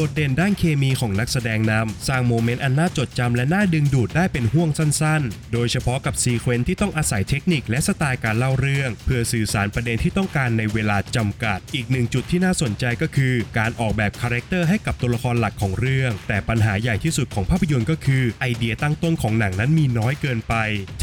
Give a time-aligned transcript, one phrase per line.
[0.00, 20.54] โดดเด่นด้านเคมีของนักแสดงนำสร้าง moment อันน่าจดจำและน่าดึงดูดได้เป็นห้วงสั้นๆ โดยเฉพาะกับ sequence ที่ต้องอาศัยเทคนิคและสไตล์การเล่าเรื่อง เพื่อสื่อสารประเด็นที่ต้องการในเวลาจำกัด อีกหนึ่งจุดที่น่าสนใจก็คือการออกแบบ character ให้กับตัวละครหลักของเรื่อง แต่ปัญหาใหญ่ที่สุดของภาพยนตร์ก็คือไอเดียตั้งต้นของหนังนั้นมีน้อยเกินไป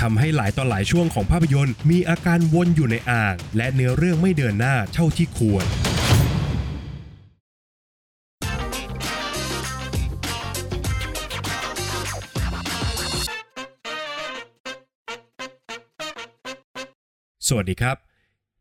[0.02, 5.68] ทำให้หลายต่อหลายช่วงของภาพยนตร์ มีอาการวนอยู่ในอ่าง และเนื้อเรื่องไม่เดินหน้าเท่าที่ควร
[17.48, 17.98] สวัสดีครับ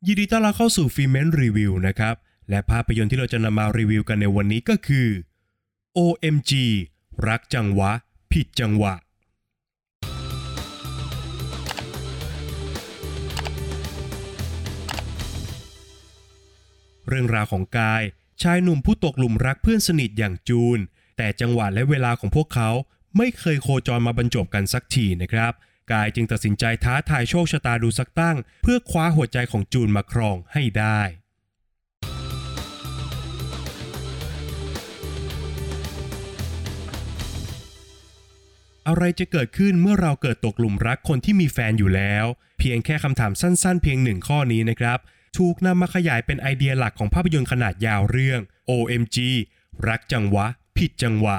[0.06, 2.14] ยินดีต้อนรับเข้าสู่ฟิเมนรีวิวนะครับ
[2.50, 5.08] และภาพยนตร์ที่เราจะนำมารีวิวกันในวันนี้ก็คือ
[5.98, 6.52] OMG
[7.28, 7.90] รักจังหวะ
[8.32, 8.94] ผิดจังหวะ
[17.08, 18.02] เรื่องราวของกาย
[18.42, 20.78] ชายหนุ่มผู้ตกหลุมรักเพื่อนสนิทอย่างจูน
[21.16, 22.70] แต่จังหวะและเวลาของพวกเขา
[23.16, 25.52] ไม่เคยโคจรมาบรรจบกันสักทีนะครับ
[25.92, 31.00] กายจึงตัดสินใจท้าทายโชคชะตาดูสักตั้ง เพื่อคว้าหัวใจของจูนมาครองให้ได้
[38.88, 42.24] อะไรจะเกิดขึ้นเมื่อเราเกิดตกหลุมรักคนที่มีแฟนอยู่แล้ว
[42.58, 44.98] เพียงแค่คำถามสั้นๆ เพียงหนึ่งข้อนี้นะครับ
[45.38, 49.16] ถูกนำมาขยายเป็นไอเดียหลักของภาพยนตร์ขนาดยาวเรื่อง OMG
[49.88, 50.46] รักจังหวะ
[50.78, 51.38] ผิดจังหวะ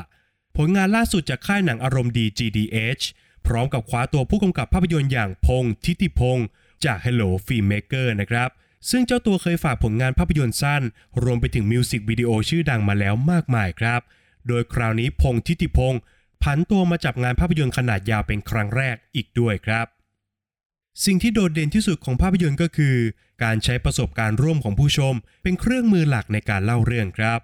[0.57, 3.03] ผลงานล่าสุดจากค่ายหนังอารมณ์ดี GDH
[3.47, 6.45] พร้อมกับคว้าตัวผู้กำกับภาพยนตร์อย่างพงษ์ทิติพงษ์
[6.85, 8.49] จาก Hello Filmmaker นะครับ
[8.89, 10.81] ซึ่งเจ้าตัวเคยฝากผลงานภาพยนตร์สั้น
[11.23, 14.01] รวมไปถึงมิวสิกวิดีโอชื่อดังมาแล้วมากมายครับ
[14.47, 15.99] โดยคราวนี้พงษ์ทิติพงษ์
[16.43, 19.85] ผันตัวมาจับงานภาพยนตร์ขนาดยาวเป็นครั้งแรกอีกด้วยครับ
[21.05, 22.95] สิ่งที่โดดเด่นที่สุดของภาพยนตร์ก็คือ
[23.43, 27.39] การใช้ประสบการณ์ร่วมของผู้ชม เป็นเครื่องมือหลักในการเล่าเรื่องครับ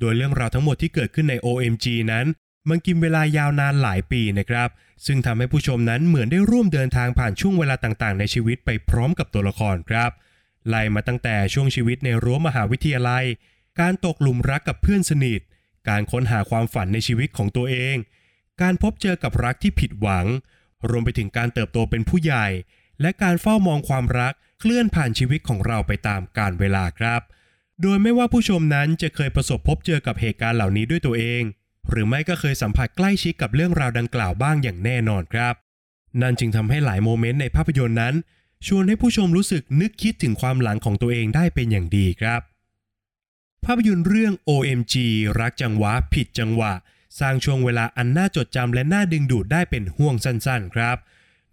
[0.00, 2.26] โดยเรื่องราวทั้งหมดที่เกิดขึ้นใน OMG นั้น
[2.68, 4.68] มันกินเวลายาวนานหลายปีนะครับ
[5.06, 10.10] ซึ่งทำให้ผู้ชมนั้นเหมือนได้ร่วมเดินทางผ่านช่วงเวลาต่างๆ ในชีวิตไปพร้อมกับตัวละครครับ
[10.68, 13.24] ไล่มาตั้งแต่ช่วงชีวิตในรั้วมหาวิทยาลัย
[13.80, 15.40] การตกหลุมรักกับเพื่อนสนิท
[15.88, 17.96] การค้นหาความฝันในชีวิตของตัวเอง
[18.62, 20.26] การพบเจอกับรักที่ผิดหวัง
[20.90, 22.46] รวมไปถึงการเติบโตเป็นผู้ใหญ่
[23.00, 27.20] และการเฝ้ามองความรักเคลื่อนผ่านชีวิตของเราไปตามกาลเวลาครับ
[27.82, 31.42] โดยไม่ว่าผู้ชมนั้นจะเคยประสบพบเจอกับเหตุการณ์เหล่านี้ด้วยตัวเอง
[31.90, 35.54] หรือไม่ก็เคยสัมผัสใกล้ชิดกับเรื่องราวดังกล่าวบ้างอย่างแน่นอนครับ
[36.20, 38.14] นั่นจึงทำให้หลายโมเมนต์ในภาพยนตร์นั้น
[38.66, 42.40] ชวนให้ผู้ชมรู้สึกนึกคิดถึงความหลังของตัวเองได้เป็นอย่างดีครับ
[43.64, 44.94] ภาพยนตร์เรื่อง OMG
[45.40, 46.72] รักจังหวะผิดจังหวะ
[47.20, 50.96] สร้างช่วงเวลาอันน่าจดจำและน่าดึงดูดได้เป็นห่วงสั้นๆ ครับ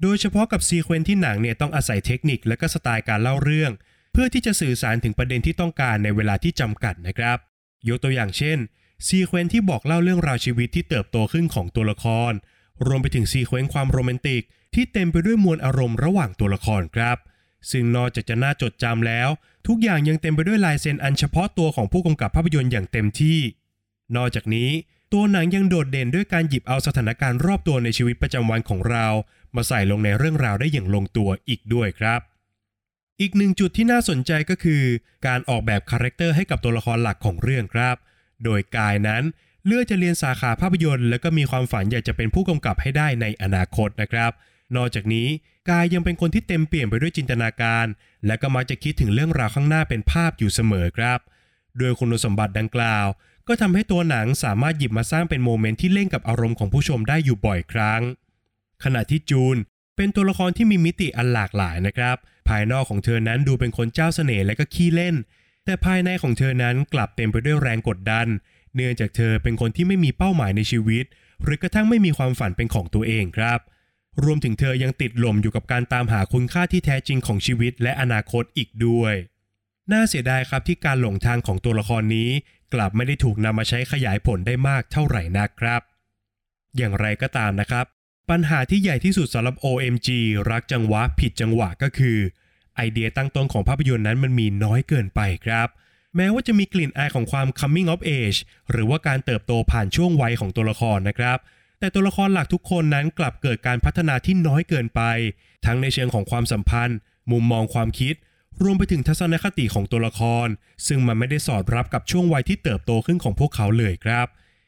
[0.01, 3.71] โดยเฉพาะกับซีเควนที่หนังเนี่ยต้องอาศัยเทคนิคและก็สไตล์การเล่าเรื่อง
[4.11, 7.37] เพื่อที่จะสื่อสารถึงประเด็นที่ต้องการในเวลาที่จำกัดนะครับ
[7.87, 8.57] ยกตัวอย่างเช่น
[9.07, 12.31] ซีเควนที่บอกเล่าเรื่องราวชีวิตที่เติบโตขึ้นของตัวละคร
[12.85, 14.43] รวมไปถึงซีเควนความโรแมนติก
[14.73, 17.17] ที่เต็มไปด้วยมวลอารมณ์ระหว่างตัวละครครับ
[17.71, 19.29] ซึ่งนอกจากจะน่าจดจำแล้ว
[19.67, 23.39] ทุกอย่างยังเต็มไปด้วยลายเซ็นอันเฉพาะตัวของผู้กำกับภาพยนตร์อย่างเต็มที่
[24.15, 24.69] นอกจากนี้
[25.13, 29.07] ตัวหนังยังโดดเด่นด้วยการหยิบเอาสถานการณ์รอบตัวในชีวิตประจำวันของเรา
[29.55, 32.21] มาใส่ลงในเรื่องราวได้อย่างลงตัวอีกด้วยครับ
[33.21, 34.83] อีกหนึ่งจุดที่น่าสนใจก็คือ
[35.27, 37.95] การออกแบบ character ให้กับตัวละครหลักของเรื่องครับ
[38.43, 39.23] โดยกายนั้น
[39.65, 44.31] เลือกจะเรียนสาขาภาพยนตร์ แล้วก็มีความฝันอยากจะเป็นผู้กำกับให้ได้ในอนาคตนะครับ
[44.75, 45.27] นอกจากนี้
[45.69, 47.85] กายยังเป็นคนที่เต็มเปี่ยมไปด้วยจินตนาการ
[48.25, 51.19] และก็มักจะคิดถึงเรื่องราวข้างหน้าเป็นภาพอยู่เสมอครับ
[51.77, 53.07] โดยคุณสมบัติดังกล่าว
[53.47, 58.01] ก็ทำให้ตัวหนังสามารถหยิบมาสร้างเป็น moment ที่เล่นกับอารมณ์ของผู้ชมได้อยู่บ่อยครั้ง
[58.83, 59.57] ขณะที่จูน
[59.95, 65.15] เป็นตัวละครที่มีมิติอันหลากหลายนะครับ ภายนอกของเธอนั้นดูเป็นคนเจ้าเสน่ห์และก็ขี้เล่น
[65.65, 68.27] แต่ภายในของเธอนั้นกลับเต็มไปด้วยแรงกดดัน
[68.75, 71.05] เนื่องจากเธอเป็นคนที่ไม่มีเป้าหมายในชีวิต
[71.43, 73.59] หรือกระทั่งไม่มีความฝันเป็นของตัวเองครับ
[74.23, 79.13] รวมถึงเธอยังติดหล่มอยู่กับการตามหาคุณค่าที่แท้จริงของชีวิตและอนาคตอีกด้วย
[79.91, 82.29] น่าเสียดายครับที่การหลงทางของตัวละครนี้
[82.73, 85.81] กลับไม่ได้ถูกนำมาใช้ขยายผลได้มากเท่าไหร่นักครับ
[86.77, 87.85] อย่างไรก็ตามนะครับ
[88.29, 90.09] ปัญหาที่ใหญ่ที่สุดสำหรับ OMG
[90.49, 92.17] รักจังหวะผิดจังหวะก็คือ
[92.75, 95.67] ไอเดียตั้งต้นของภาพยนตร์นั้นมันมีน้อยเกินไปครับ
[96.15, 98.39] แม้ว่าจะมีกลิ่นอายของความ coming of age
[98.71, 101.37] หรือว่าการเติบโตผ่านช่วงวัยของตัวละครนะครับ
[101.79, 105.01] แต่ตัวละครหลักทุกคนนั้นกลับเกิดการพัฒนาที่น้อยเกินไป
[105.65, 106.97] ทั้งในเชิงของความสัมพันธ์
[107.31, 108.15] มุมมองความคิด
[108.61, 110.47] รวมไปถึงทัศนคติของตัวละคร
[110.87, 114.27] ซึ่งมันไม่ได้สอดรับกับช่วงวัยที่เติบโตขึ้นของพวกเขาเลยครับ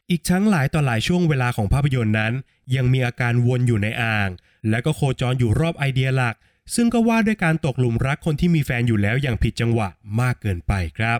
[0.10, 2.34] อีกทั้งหลายต่อหลายช่วงเวลาของภาพยนตร์นั้น
[2.76, 4.30] ยังมีอาการวนอยู่ในอ่าง
[4.70, 6.36] และก็โคจรอยู่รอบไอเดียหลัก
[6.76, 9.90] ซึ่งก็ว่าด้วยการตกหลุมรักคนที่มีแฟนอยู่แล้วอย่างผิดจังหวะ
[10.22, 11.20] มากเกินไปครับ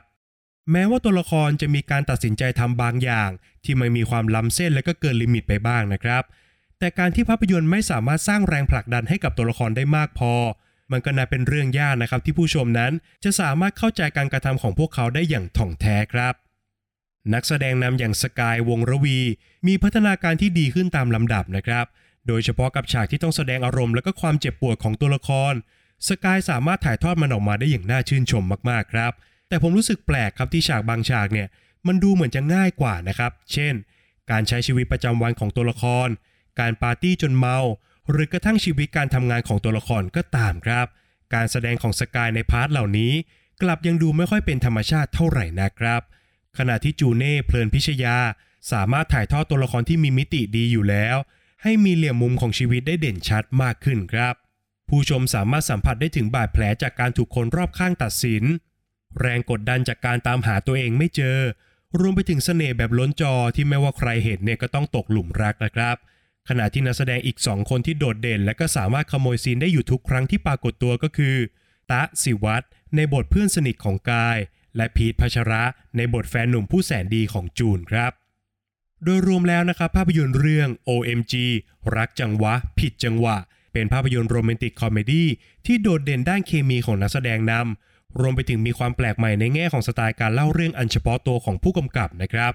[0.72, 3.30] แม้ว่าตัวละครจะมีการตัดสินใจทำบางอย่าง
[3.64, 6.24] ที่มันมีความล้ำเส้นและก็เกิน limit ไปบ้างนะครับ
[6.80, 10.34] แต่การที่ภาพยนตร์ไม่สามารถสร้างแรงผลักดันให้กับตัวละครได้มากพอ
[10.92, 12.92] มันก็น่าเป็นเรื่องยากนะครับที่ผู้ชมนั้น
[13.24, 16.34] จะสามารถเข้าใจการกระทำของพวกเขาได้อย่างถ่องแท้ครับ
[17.34, 19.20] นักแสดงนำอย่างสกายวงศ์รวี
[19.68, 21.86] มีพัฒนาการที่ดีขึ้นตามลำดับนะครับ
[22.28, 25.54] โดยเฉพาะกับฉากที่ต้องแสดงอารมณ์และก็ความเจ็บปวดของตัวละคร
[26.08, 29.12] สกายสามารถถ่ายทอดมันออกมาได้อย่างน่าชื่นชมมากๆครับ
[29.50, 31.48] แต่ผมรู้สึกแปลกครับที่ฉากบางฉากเนี่ย
[31.88, 33.74] มันดูเหมือนจะง่ายกว่านะครับ เช่น
[34.32, 36.08] การใช้ชีวิตประจำวันของตัวละคร
[36.60, 37.58] การปาร์ตี้จนเมา
[38.10, 40.88] หรือกระทั่งชีวิตการทำงานของตัวละครก็ตามครับ
[41.34, 43.14] การแสดงของสกายใน part เหล่านี้
[43.62, 46.02] กลับยังดูไม่ค่อยเป็นธรรมชาติเท่าไหร่นะครับ
[46.58, 48.18] ขณะที่จูเน่เพลินพิชยา
[48.72, 51.16] สามารถถ่ายทอดตัวละครที่มีมิติดีอยู่แล้ว
[51.64, 54.36] ให้มีเหลี่ยมมุมของชีวิตได้เด่นชัดมากขึ้นครับ
[54.90, 58.44] ผู้ชมสามารถสัมผัสได้ถึงบาดแผลจากการถูกคนรอบข้างตัดสิน
[59.20, 61.38] แรงกดดันจากการตามหาตัวเองไม่เจอ
[62.00, 65.96] รวมไปถึงเสน่ห์แบบล้นจอที่ไม่ว่าใครเห็นเนี่ยก็ต้องตกหลุมรักนะครับ
[66.50, 71.36] ขณะที่นักแสดงอีก 2 คนที่โดดเด่น และก็สามารถขโมยซีนได้อยู่ทุกครั้งที่ปรากฏตัวก็คือ
[71.92, 72.66] ตะสิวัตร
[72.96, 74.38] ในบทเพื่อนสนิทของกาย
[74.76, 75.64] และพีทพัชระ
[75.98, 78.12] ในบทแฟนหนุ่มผู้แสนดีของจูนครับ
[79.04, 81.34] โดยรวมแล้วนะครับภาพยนตร์เรื่อง OMG
[81.96, 83.38] รักจังหวะ ผิดจังหวะ
[83.74, 85.28] เป็นภาพยนตร์ romantic comedy
[85.66, 92.54] ที่โดดเด่นด้านเคมีของนักแสดงนำรวมไปถึงมีความแปลกใหม่ในแง่ของสไตล์การเล่าเรื่องอันเฉพาะตัวของผู้กำกับนะครับ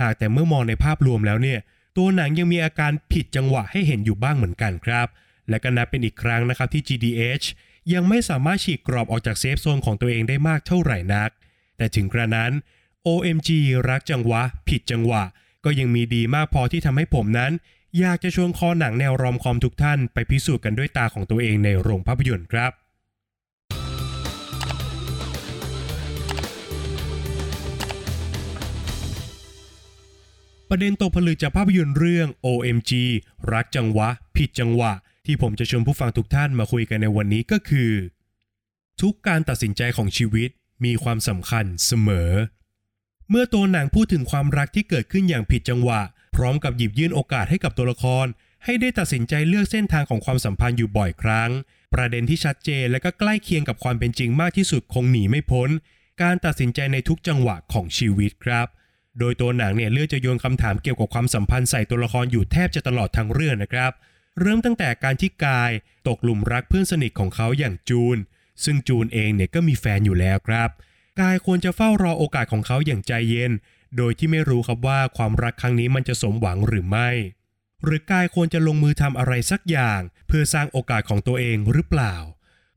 [0.00, 1.58] หากแต่เมื่อมองในภาพรวมแล้วเนี่ย
[1.96, 5.06] ตัวหนังยังมีอาการผิดจังหวะให้เห็นอยู่บ้างเหมือนกันครับ
[5.48, 7.46] และก็นับเป็นอีกครั้งนะครับที่ GDH
[7.94, 11.30] ยังไม่สามารถฉีกกรอบออกจากเซฟโซนของตัวเองได้มากเท่าไหร่นัก
[11.76, 12.52] แต่ถึงกระนั้น
[13.06, 13.50] OMG
[13.88, 15.22] รักจังหวะ ผิดจังหวะ
[15.64, 17.52] ก็ยังมีดีมากพอที่ทำให้ผมนั้น
[18.00, 22.72] อยากจะชวนคอหนังแนวรอมคอมทุกท่านไปพิสูจน์กันด้วยตาของตัวเองในโรงภาพยนตร์ครับ
[30.70, 32.92] ประเด็นตกผลึกจากภาพยนตร์เรื่อง OMG
[33.52, 34.92] รักจังหวะ ผิดจังหวะ
[35.26, 37.90] ที่ผมจะชวนผู้ฟังทุกท่านมาคุยกันในวันนี้ก็คือ
[39.00, 40.50] ทุกการตัดสินใจของชีวิต
[40.84, 42.30] มีความสำคัญเสมอ
[43.30, 46.00] เมื่อตัวหนังพูดถึงความรักที่เกิดขึ้นอย่างผิดจังหวะ
[46.36, 48.26] พร้อมกับหยิบยื่นโอกาสให้กับตัวละคร
[48.64, 51.50] ให้ได้ตัดสินใจเลือกเส้นทางของความสัมพันธ์อยู่บ่อยครั้ง
[51.94, 55.68] ประเด็นที่ชัดเจนและก็ใกล้เคียงกับความเป็นจริงมากที่สุดคงหนีไม่พ้น
[56.22, 58.66] การตัดสินใจในทุกจังหวะของชีวิตครับ
[59.18, 63.92] โดยตัวหนังเนี่ยเลือกจะโยนคำถามเกี่ยวกับความสัมพันธ์ใส่ตัวละครอยู่แทบจะตลอดทั้งเรื่องนะครับ
[64.40, 65.70] เริ่มตั้งแต่การที่กาย
[66.08, 68.16] ตกหลุมรักเพื่อนสนิทของเขาอย่างจูน
[68.64, 70.70] ซึ่งจูนเองเนี่ยก็มีแฟนอยู่แล้วครับ
[71.20, 73.52] กายควรจะเฝ้ารอโอกาสของเขาอย่างใจเย็น
[73.96, 77.10] โดยที่ไม่รู้ครับว่าความรักครั้งนี้มันจะสมหวังหรือไม่
[77.84, 82.14] หรือกายควรจะลงมือทำอะไรสักอย่าง เพื่อสร้างโอกาสของตัวเองหรือเปล่า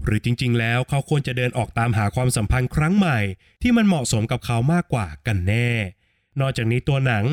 [0.04, 3.20] หรือจริงๆ แล้วเขาควรจะเดินออกตามหาความสัมพันธ์ครั้งใหม่
[3.62, 5.72] ที่มันเหมาะสมกับเขามากกว่ากันแน่
[6.40, 7.24] นอกจากนี้ตัวหนัง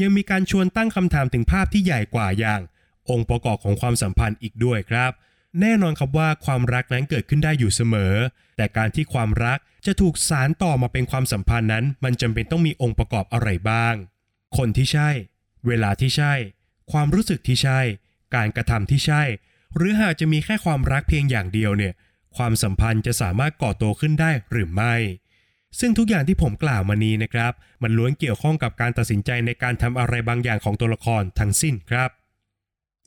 [0.00, 2.60] ยังมีการชวนตั้งคำถามถึงภาพที่ใหญ่กว่าอย่าง
[3.10, 5.12] องค์ประกอบของความสัมพันธ์อีกด้วยครับ
[5.60, 8.14] แน่นอนครับว่าความรักนั้นเกิดขึ้นได้อยู่เสมอ
[8.56, 13.94] แต่การที่ความรักจะถูกสารต่อมาเป็นความสัมพันธ์นั้น มันจำเป็นต้องมีองค์ประกอบอะไรบ้าง
[14.56, 15.10] คนที่ใช่
[15.66, 16.34] เวลาที่ใช่
[16.92, 17.80] ความรู้สึกที่ใช่
[18.34, 19.22] การกระทำที่ใช่
[19.76, 21.92] หรือหากจะมีแค่ความรักเพียงอย่างเดียวเนี่ย
[22.36, 24.94] ความสัมพันธ์จะสามารถก่อตัวขึ้นได้หรือไม่
[25.80, 27.52] ซึ่งทุกอย่างที่ผมกล่าวมานี้นะครับ
[27.82, 32.10] มันล้วนเกี่ยวข้องกับการตัดสินใจในการทำอะไรบางอย่างของตัวละครทั้งสิ้นครับ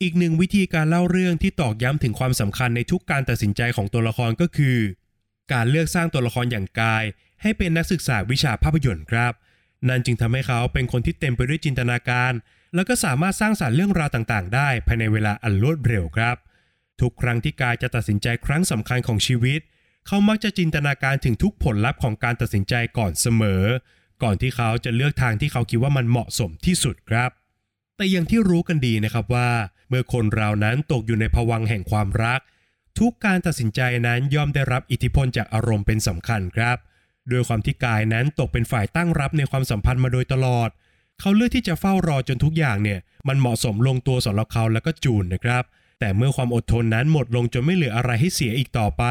[0.01, 4.77] อีกหนึ่งวิธีการเล่าเรื่องที่ตอกย้ำถึงความสำคัญในทุกการตัดสินใจของตัวละครก็คือ
[5.54, 7.04] การเลือกสร้างตัวละครอย่างกาย
[7.42, 9.34] ให้เป็นนักศึกษาวิชาภาพยนตร์ครับ
[9.89, 12.34] นั่นจึงทำให้เขาเป็นคนที่เต็มไปด้วยจินตนาการ
[12.75, 16.36] แล้วก็สามารถสร้างสารรค์เรื่องราวต่างๆ ได้ภายในเวลาอันรวดเร็วครับ
[17.01, 19.60] ทุกครั้งที่กายจะตัดสินใจครั้งสำคัญของชีวิต
[20.08, 23.63] เขามักจะจินตนาการถึงทุกผลลัพธ์ของการตัดสินใจก่อนเสมอ
[24.24, 27.30] ก่อนที่เขาจะเลือกทางที่เขาคิดว่ามันเหมาะสมที่สุดครับ
[27.98, 29.50] แต่อย่างที่รู้กันดีนะครับว่า
[29.89, 32.39] เมื่อคนเรานั้นตกอยู่ในภวังแห่งความรัก
[33.00, 36.77] ทุกการตัดสินใจนั้นย่อมได้รับอิทธิพลจากอารมณ์เป็นสำคัญครับ
[37.32, 40.70] ด้วยความที่กายนั้นตกเป็นฝ่ายตั้งรับในความสัมพันธ์มาโดยตลอด
[41.20, 45.63] เขาเลือกที่จะเฝ้ารอจนทุกอย่างเนี่ย มันเหมาะสมลงตัวสำหรับเขาแล้วก็จูนนะครับ
[46.00, 49.03] แต่เมื่อความอดทนนั้นหมดลงจนไม่เหลืออะไรให้เสียอีกต่อไป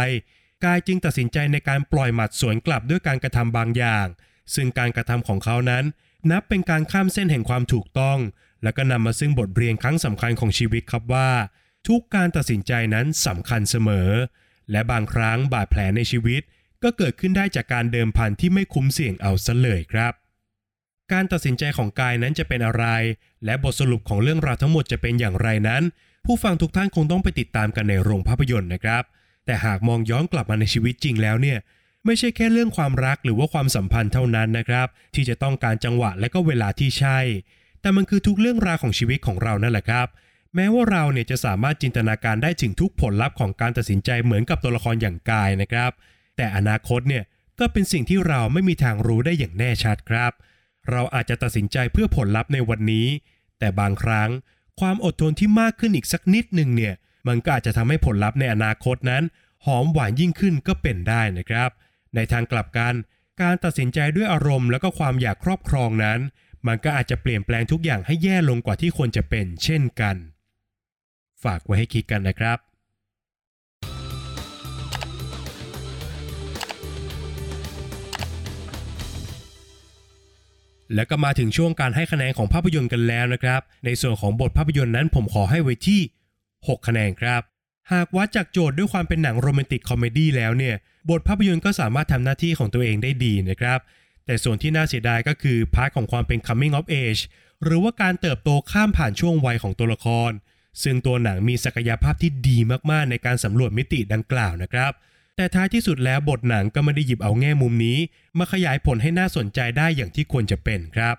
[0.64, 4.06] กายจึงตัดสินใจในการปล่อยหมัดสวนกลับด้วยการกระทำบางอย่าง
[4.54, 5.84] ซึ่งการกระทำของเขานั้น
[6.30, 8.18] นับเป็นการข้ามเส้นแห่งความถูกต้อง
[8.62, 11.30] และก็นำมาซึ่งบทเรียนครั้งสำคัญของชีวิตครับว่า
[11.88, 14.10] ทุกการตัดสินใจนั้นสำคัญเสมอ
[14.70, 16.42] และบางครั้งบาดแผลในชีวิต
[16.82, 20.12] ก็เกิดขึ้นได้จากการเดิมพันที่ไม่คุ้มเสี่ยงเอาซะเลยครับ
[21.12, 22.84] การตัดสินใจของกายนั้นจะเป็นอะไร
[23.44, 25.82] และบทสรุปของเรื่องราวทั้งหมดจะเป็นอย่างไรนั้น
[26.24, 29.02] ผู้ฟังทุกท่านคงต้องไปติดตามกันในโรงภาพยนตร์นะครับ
[29.46, 31.58] แต่หากมองย้อนกลับมาในชีวิตจริงแล้วเนี่ย
[32.04, 37.18] ไม่ใช่แค่เรื่องความรักหรือว่าความสัมพันธ์เท่านั้นนะครับ ที่จะต้องการจังหวะและก็เวลาที่ใช่
[37.86, 40.06] แต่มันคือทุกเรื่องราวของชีวิตของเรานั่นแหละครับ
[40.54, 45.90] แม้ว่าเราเนี่ยจะสามารถจินตนาการได้ถึงทุกผลลัพธ์ของการตัดสินใจเหมือนกับตัวละครอย่างกายนะครับ
[46.36, 47.24] แต่อนาคตเนี่ย
[47.58, 50.32] ก็เป็นสิ่งที่เราไม่มีทางรู้ได้อย่างแน่ชัดครับ
[50.90, 53.06] เราอาจจะตัดสินใจเพื่อผลลัพธ์ในวันนี้
[53.58, 54.30] แต่บางครั้ง
[54.80, 56.94] ความอดทนที่มากขึ้นอีกสักนิดหนึ่งเนี่ย
[57.28, 59.22] มันก็อาจจะทำให้ผลลัพธ์ในอนาคตนั้น
[59.66, 61.70] หอมหวานยิ่งขึ้นก็เป็นได้นะครับ
[62.14, 62.94] ในทางกลับกัน
[63.42, 66.20] การตัดสินใจด้วยอารมณ์ แล้วก็ความอยากครอบครองนั้น
[66.66, 70.16] มันก็อาจจะเปลี่ยนแปลงทุกอย่างให้แย่ลงกว่าที่ควรจะเป็นเช่นกัน
[71.44, 72.58] ฝากไว้ให้คิดกันนะครับ
[80.94, 86.00] แล้วก็มาถึงช่วงการให้คะแนนของภาพยนตร์กันแล้วนะครับ ในส่วนของบทภาพยนตร์นั้นผมขอให้ไว้ที่
[86.46, 87.42] 6 คะแนนครับ
[87.92, 90.74] หากวัดจากโจทย์ด้วยความเป็นหนัง romantic comedy แล้วเนี่ย
[91.10, 93.78] บทภาพยนตร์ก็สามารถทำหน้าที่ของตัวเองได้ดีนะครับ
[94.26, 97.22] แต่ส่วนที่น่าเสียดายก็คือ part ของความเป็น coming of age
[97.62, 100.30] หรือว่าการเติบโตข้ามผ่านช่วงวัยของตัวละคร
[100.82, 102.58] ซึ่งตัวหนังมีศักยภาพที่ดี
[102.90, 104.92] มากๆ ในการสำรวจมิติดังกล่าวนะครับ
[105.36, 107.98] แต่ท้ายที่สุดแล้วบทหนังก็ไม่ได้หยิบเอาแง่มุมนี้
[108.38, 111.16] มาขยายผลให้น่าสนใจได้อย่างที่ควรจะเป็นครับ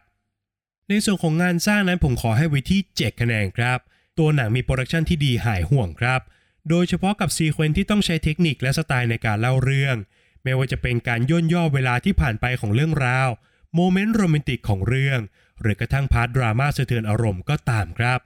[0.90, 3.80] ในส่วนของงานสร้างนั้นผมขอให้ไว้ที่ 7 คะแนนครับ
[4.20, 6.22] ตัวหนังมี production ที่ดีหายห่วงครับ
[6.70, 9.96] โดยเฉพาะกับ sequence ที่ต้องใช้เทคนิคและสไตล์ในการเล่าเรื่อง
[10.44, 13.30] ไม่ว่าจะเป็นการย่นย่อเวลาที่ผ่านไปของเรื่องราว
[13.76, 15.20] moment โรแมนติกของเรื่อง
[15.62, 18.20] หรือกระทั่ง part ดราม่าสะเทือนอารมณ์ก็ตามครับ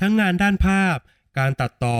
[0.00, 0.96] ทั้งงานด้านภาพ
[1.38, 1.98] การตัดต่อ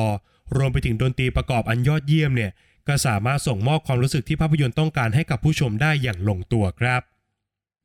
[0.56, 2.52] รวมไปถึงดนตรีประกอบอันยอดเยี่ยมเนี่ย
[2.88, 7.02] ก็สามารถส่งมอบความรู้สึกที่ภาพยนตร์ต้องการให้กับผู้ชมได้อย่างลงตัวครับ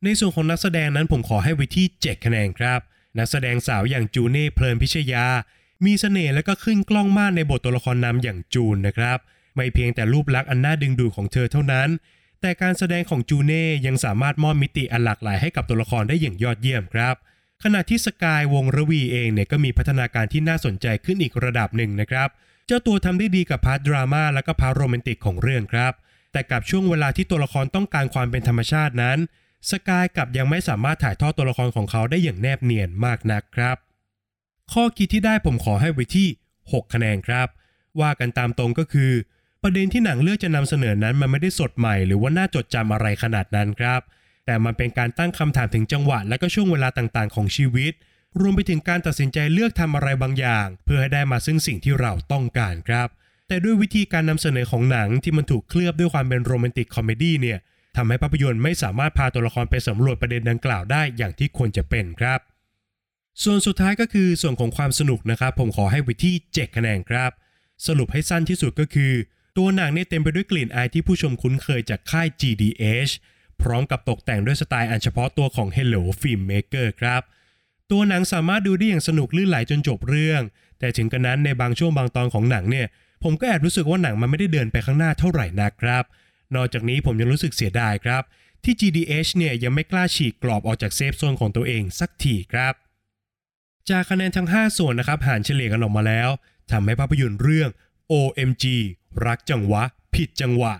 [0.03, 2.79] ในส่วนของนักแสดงนั้นผมขอให้ไว้ที่ 7 คะแนนครับ
[3.17, 5.25] นักแสดงสาวอย่างจูเน่เพลินพิชยา
[5.85, 9.19] มีเสน่ห์และก็ขึ้นกล้องมากในบทตัวละครนำอย่างจูนนะครับ
[9.55, 11.89] ไม่เพียงแต่รูปลักษณ์อันน่าดึงดูดของเธอเท่านั้น
[12.41, 17.15] แต่การแสดงของจูเน่ยังสามารถมอบมิติอันหลากหลายให้กับตัวละครได้อย่างยอดเยี่ยมครับ
[17.63, 22.29] ขณะที่สกายวงระวีเองเนี่ยก็มีพัฒนาการที่น่าสนใจขึ้นอีกระดับหนึ่งนะครับ
[22.67, 25.93] เจ้าตัวทำได้ดีกับ part ดราม่าและก็ part โรแมนติกของเรื่องครับ
[26.31, 29.17] แต่กับช่วงเวลาที่ตัวละครต้องการความเป็นธรรมชาตินั้น
[29.69, 33.77] สกายกับยังไม่สามารถถ่ายทอดตัวละครของเขาได้อย่างแนบเนียนมากนักครับ
[34.73, 36.27] ข้อคิดที่ได้ผมขอให้ไว้ที่
[36.61, 37.47] 6 คะแนนครับ
[38.01, 39.11] ว่ากันตามตรงก็คือ
[39.67, 44.01] ประเด็นที่หนังเลือกจะนำเสนอนั้นมันไม่ได้สดใหม่ หรือว่าน่าจดจำอะไรขนาดนั้นครับ
[44.45, 47.93] แต่มันเป็นการตั้งคำถามถึงจังหวะและก็ช่วงเวลาต่างๆ ของชีวิต
[48.39, 53.07] รวมไปถึงการตัดสินใจเลือกทำอะไรบางอย่าง เพื่อให้ได้มาซึ่งสิ่งที่เราต้องการครับ
[53.47, 57.59] แต่ด้วยวิธีการนำเสนอของหนังที่มันถูกเคลือบด้วยความเป็น romantic comedy เนี่ย
[57.97, 62.39] ทำให้ภาพยนตร์ไม่สามารถพาตัวละครไปสำรวจประเด็นดังกล่าวได้อย่างที่ควรจะเป็นครับ
[63.43, 67.31] ส่วนสุดท้ายก็คือส่วนของความสนุกนะครับ ผมขอให้ไว้ที่7คะแนนครับ
[67.87, 69.11] สรุปให้สั้นที่สุดก็คือ
[69.57, 73.13] ตัวหนังเนี่ยเต็มไปด้วยกลิ่นอายที่ผู้ชมคุ้นเคยจากค่าย GDH
[73.61, 77.21] พร้อมกับตกแต่งด้วยสไตล์อันเฉพาะตัวของ Hello Filmmaker ครับ
[77.91, 80.41] ตัวหนังสามารถดูได้อย่างสนุกลื่นไหลจนจบเรื่อง
[80.79, 82.87] แต่ถึงกระนั้นในบางช่วงบางตอนของหนังเนี่ย
[83.23, 86.03] ผมก็แอบรู้สึกว่าหนังมันไม่ได้เดินไปข้างหน้าเท่าไหร่นะครับ
[86.55, 88.23] นอกจากนี้ผมยังรู้สึกเสียดายครับ
[88.63, 92.73] ที่ GDH เนี่ยยังไม่กล้าฉีกกรอบออกจาก safe zone ของตัวเองสักทีครับ
[93.89, 96.29] จากคะแนนทั้ง 5 ส่วนนะครับหารเฉลี่ยกันออกมาแล้ว
[96.71, 97.69] ทำให้ภาพยนตร์เรื่อง
[98.11, 98.65] OMG
[99.25, 99.81] รักจังหวะ
[100.15, 100.73] ผิดจังหวะ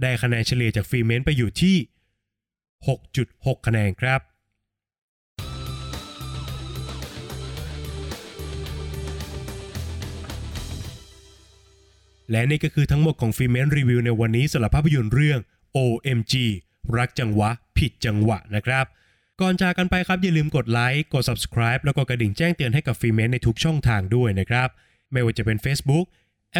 [0.00, 1.76] ได้คะแนนเฉลี่ยจากฟรีเมนต์ไปอยู่ที่
[2.72, 4.20] 6.6 คะแนนครับ
[12.30, 15.38] และนี่ก็คือทั้งหมดของฟิเมนรีวิวในวันนี้สำหรับภาพยนตร์เรื่อง
[15.76, 16.34] OMG
[16.96, 18.86] รักจังหวะ ผิดจังหวะนะครับ
[19.40, 24.68] ก่อนจากกันไปครับอย่าลืมกดไลค์ กด subscribe แล้วก็กระดิ่งแจ้งเตือนให้กับฟิเมนในทุกช่องทางด้วยนะครับ
[25.12, 26.06] ไม่ว่าจะเป็น Facebook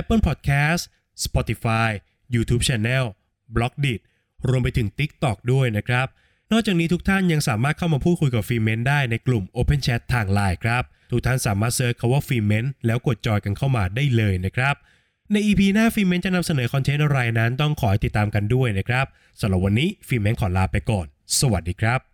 [0.00, 0.82] Apple Podcast
[1.24, 1.90] Spotify
[2.34, 3.04] YouTube Channel
[3.54, 4.00] b l o g d i t
[4.48, 6.06] รวมไปถึง TikTok ด้วยนะครับ
[6.52, 14.74] นอกจากนี้ทุกท่านยังสามารถเข้ามาพูดคุยกับฟิเมนได้ในกลุ่ม Open Chat ทางไลน์ครับ ทุกท่านสามารถ search คำว่าฟิเมนแล้วกดจอยกันเข้ามาได้เลยนะครับ
[15.32, 19.06] ใน EP หน้าฟิเมนจะนำเสนอคอนเทนต์อะไรนั้นต้องขอติดตามกันด้วยนะครับ
[19.40, 21.06] สำหรับวันนี้ฟิเมนขอลาไปก่อน
[21.40, 22.11] สวัสดีครับ